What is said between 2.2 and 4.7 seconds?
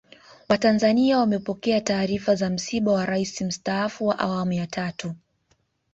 za msiba wa Rais Mstaafu wa Awamu ya